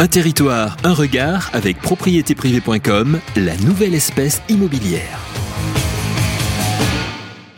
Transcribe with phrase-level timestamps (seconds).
[0.00, 5.20] Un territoire, un regard avec propriétéprivé.com, la nouvelle espèce immobilière.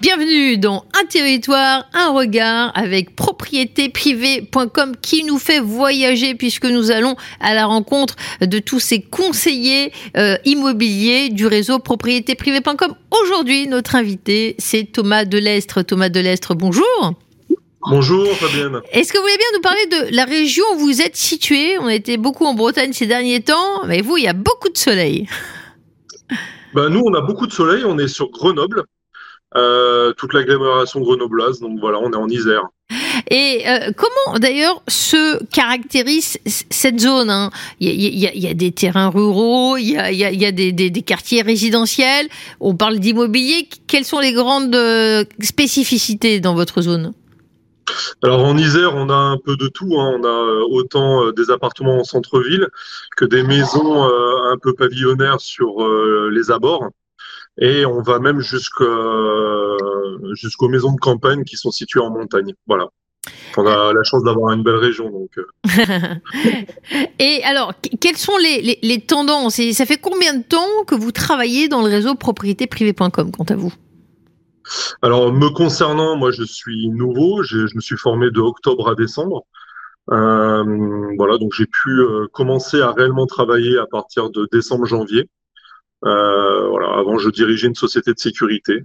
[0.00, 7.16] Bienvenue dans Un territoire, un regard avec propriétéprivé.com qui nous fait voyager puisque nous allons
[7.38, 12.94] à la rencontre de tous ces conseillers euh, immobiliers du réseau propriétéprivé.com.
[13.10, 15.82] Aujourd'hui, notre invité, c'est Thomas Delestre.
[15.82, 17.14] Thomas Delestre, bonjour.
[17.88, 18.80] Bonjour Fabienne.
[18.92, 21.86] Est-ce que vous voulez bien nous parler de la région où vous êtes situé On
[21.86, 24.76] a été beaucoup en Bretagne ces derniers temps, mais vous, il y a beaucoup de
[24.78, 25.28] soleil.
[26.74, 28.84] Ben, nous, on a beaucoup de soleil, on est sur Grenoble,
[29.56, 32.62] euh, toute l'agglomération grenobloise, donc voilà, on est en Isère.
[33.30, 39.90] Et euh, comment d'ailleurs se caractérise cette zone il, y a, des terrains ruraux, il
[39.90, 42.28] y a, des, quartiers résidentiels,
[42.60, 43.68] on parle d'immobilier.
[43.86, 47.12] Quelles sont les grandes euh, spécificités dans votre zone?
[48.22, 49.94] Alors en Isère, on a un peu de tout.
[49.98, 50.18] Hein.
[50.18, 52.68] On a euh, autant euh, des appartements en centre-ville
[53.16, 55.84] que des maisons euh, un peu pavillonnaires sur
[56.30, 56.88] les abords.
[57.60, 59.78] Et on va même jusqu'aux
[60.68, 62.54] maisons de campagne qui sont situées en montagne.
[62.66, 62.88] Voilà.
[63.56, 65.28] On a la chance d'avoir une belle région.
[67.18, 69.58] Et alors, quelles sont les, tendances?
[69.58, 73.54] Et ça fait combien de temps que vous travaillez dans le réseau propriétéprivé.com, quant à
[73.54, 73.72] vous?
[75.02, 77.42] Alors, me concernant, moi, je suis nouveau.
[77.42, 79.44] Je me suis formé de octobre à décembre.
[80.10, 85.28] Euh, voilà, donc j'ai pu euh, commencer à réellement travailler à partir de décembre-janvier.
[86.04, 88.80] Euh, voilà, avant, je dirigeais une société de sécurité.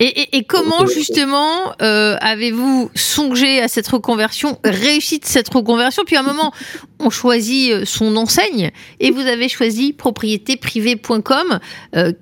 [0.00, 6.02] et, comment justement euh, avez-vous songé à cette reconversion, réussi cette reconversion?
[6.04, 6.52] Puis à un moment,
[6.98, 11.60] on choisit euh, son enseigne et vous avez choisi propriétéprivé.com.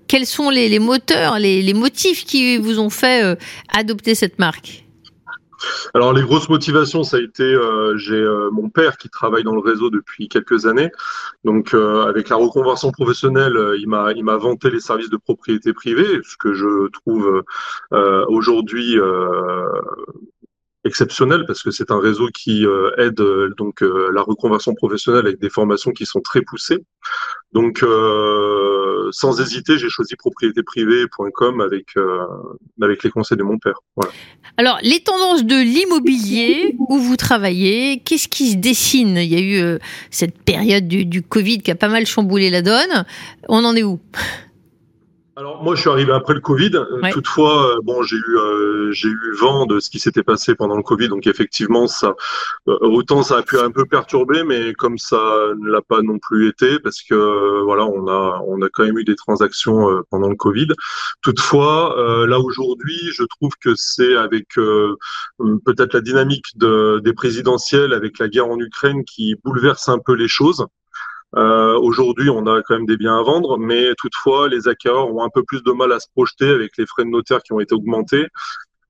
[0.06, 3.38] quels sont les, moteurs, les, les, motifs qui vous ont fait
[3.72, 4.85] adopter cette marque?
[5.94, 9.54] Alors les grosses motivations, ça a été, euh, j'ai euh, mon père qui travaille dans
[9.54, 10.90] le réseau depuis quelques années,
[11.44, 15.72] donc euh, avec la reconversion professionnelle, il m'a il m'a vanté les services de propriété
[15.72, 17.42] privée, ce que je trouve
[18.28, 18.96] aujourd'hui
[20.84, 22.66] exceptionnel parce que c'est un réseau qui
[22.98, 23.20] aide
[23.56, 26.84] donc la reconversion professionnelle avec des formations qui sont très poussées.
[27.52, 27.84] Donc
[29.10, 31.86] sans hésiter, j'ai choisi propriétéprivé.com avec
[32.80, 33.78] avec les conseils de mon père.
[33.96, 34.12] Voilà.
[34.56, 39.16] Alors les tendances de l'immobilier où vous travaillez, qu'est-ce qui se dessine?
[39.16, 39.78] Il y a eu
[40.10, 43.04] cette période du, du Covid qui a pas mal chamboulé la donne.
[43.48, 44.00] On en est où?
[45.38, 46.70] Alors moi je suis arrivé après le Covid.
[46.74, 50.54] Euh, toutefois, euh, bon j'ai eu euh, j'ai eu vent de ce qui s'était passé
[50.54, 52.14] pendant le Covid, donc effectivement ça
[52.66, 55.18] autant ça a pu un peu perturber, mais comme ça
[55.60, 58.98] ne l'a pas non plus été parce que voilà on a on a quand même
[58.98, 60.68] eu des transactions pendant le Covid.
[61.22, 61.94] Toutefois
[62.26, 68.28] là aujourd'hui je trouve que c'est avec peut-être la dynamique de, des présidentielles avec la
[68.28, 70.66] guerre en Ukraine qui bouleverse un peu les choses.
[71.34, 75.22] Euh, Aujourd'hui, on a quand même des biens à vendre, mais toutefois, les acquéreurs ont
[75.22, 77.60] un peu plus de mal à se projeter avec les frais de notaire qui ont
[77.60, 78.26] été augmentés.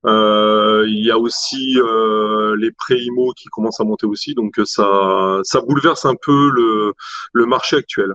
[0.05, 4.53] Euh, il y a aussi euh, les prêts IMO qui commencent à monter aussi, donc
[4.65, 6.93] ça, ça bouleverse un peu le,
[7.33, 8.13] le marché actuel.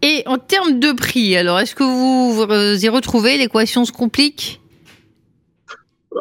[0.00, 4.62] Et en termes de prix, alors est-ce que vous y retrouvez L'équation se complique?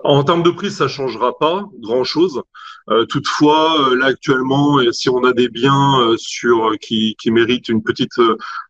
[0.04, 2.42] En termes de prix, ça changera pas grand-chose.
[2.90, 7.70] Euh, toutefois, euh, là actuellement, si on a des biens euh, sur qui, qui méritent
[7.70, 8.20] une petite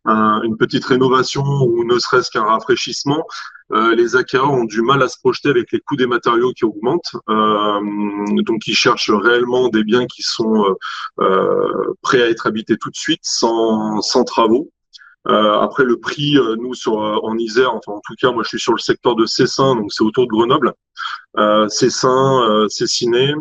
[0.08, 3.26] une petite rénovation ou ne serait-ce qu'un rafraîchissement,
[3.70, 7.16] les acquéreurs ont du mal à se projeter avec les coûts des matériaux qui augmentent.
[7.28, 10.76] donc, ils cherchent réellement des biens qui sont
[12.02, 14.72] prêts à être habités tout de suite, sans, sans travaux.
[15.30, 18.44] Euh, après le prix, euh, nous sur euh, en Isère, enfin en tout cas moi
[18.44, 20.74] je suis sur le secteur de Cessin, donc c'est autour de Grenoble.
[21.38, 23.34] Euh, Cessin, Cessiné,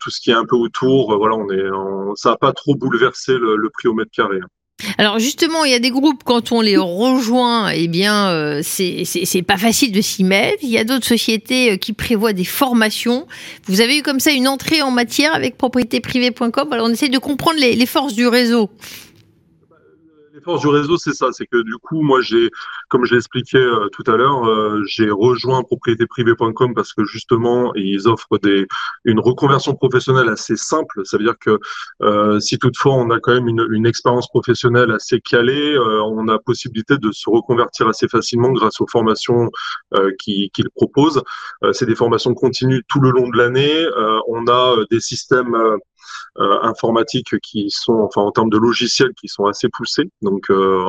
[0.00, 3.32] tout ce qui est un peu autour, voilà, on est, ça n'a pas trop bouleversé
[3.34, 4.38] le, prix au mètre carré.
[4.98, 9.44] Alors justement, il y a des groupes quand on les rejoint, eh bien euh, c'est
[9.46, 10.58] pas facile de s'y mettre.
[10.62, 13.28] Il y a d'autres sociétés qui prévoient des formations.
[13.66, 16.72] Vous avez eu comme ça une entrée en matière avec propriétéprivé.com.
[16.72, 18.70] Alors on essaie de comprendre les forces du réseau
[20.40, 21.28] force du réseau, c'est ça.
[21.32, 22.50] C'est que du coup, moi, j'ai,
[22.88, 28.08] comme je l'expliquais euh, tout à l'heure, euh, j'ai rejoint propriétéprivé.com parce que justement, ils
[28.08, 28.66] offrent des,
[29.04, 31.02] une reconversion professionnelle assez simple.
[31.04, 31.58] Ça veut dire que
[32.02, 36.38] euh, si toutefois on a quand même une, une expérience professionnelle assez calée, on a
[36.38, 39.50] possibilité de se reconvertir assez facilement grâce aux formations
[40.18, 41.22] qu'ils proposent.
[41.72, 43.86] c'est des formations continues tout le long de l'année.
[44.28, 45.76] on a des systèmes euh,
[46.36, 50.10] informatiques qui sont, enfin en termes de logiciels, qui sont assez poussés.
[50.22, 50.82] Donc euh,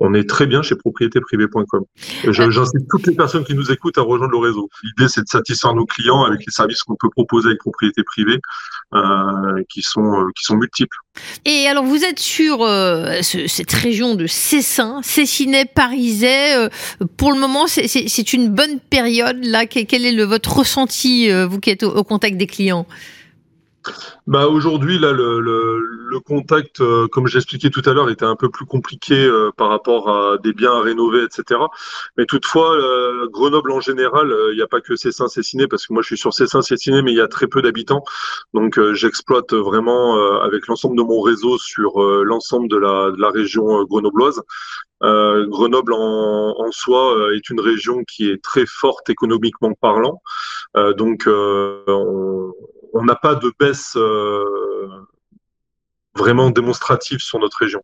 [0.00, 1.84] on est très bien chez propriétéprivée.com.
[2.28, 4.68] J'incite toutes les personnes qui nous écoutent à rejoindre le réseau.
[4.82, 8.40] L'idée, c'est de satisfaire nos clients avec les services qu'on peut proposer avec propriété privée,
[8.94, 10.96] euh, qui sont euh, qui sont multiples.
[11.44, 16.68] Et alors, vous êtes sur euh, cette région de Cessin, Cessinet, Parisais.
[17.16, 19.66] pour le moment, c'est une bonne période là.
[19.66, 22.86] Quel est le, votre ressenti, vous qui êtes au contact des clients?
[24.26, 25.78] Bah aujourd'hui là le, le,
[26.14, 29.68] le contact, euh, comme j'expliquais tout à l'heure, était un peu plus compliqué euh, par
[29.68, 31.60] rapport à des biens à rénover, etc.
[32.16, 35.92] Mais toutefois, euh, Grenoble en général, il n'y a pas que Cessin, Cessiné, parce que
[35.92, 38.04] moi je suis sur Cessin, Cessiné, mais il y a très peu d'habitants.
[38.54, 43.84] Donc j'exploite vraiment avec l'ensemble de mon réseau sur l'ensemble de la, de la région
[43.84, 44.40] grenobloise.
[45.48, 50.22] Grenoble en, en soi est une région qui est très forte économiquement parlant.
[50.96, 54.44] donc on, n'a pas de baisse euh,
[56.16, 57.82] vraiment démonstrative sur notre région.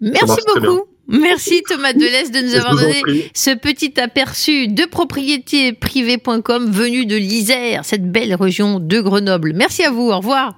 [0.00, 0.84] Merci beaucoup.
[1.06, 7.84] Merci Thomas Delès de nous avoir donné ce petit aperçu de propriétéprivée.com venu de l'Isère,
[7.84, 9.52] cette belle région de Grenoble.
[9.54, 10.56] Merci à vous, au revoir.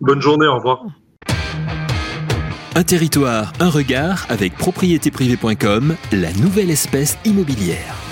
[0.00, 0.84] Bonne journée, au revoir.
[2.76, 8.09] Un territoire, un regard avec propriétéprivée.com, la nouvelle espèce immobilière.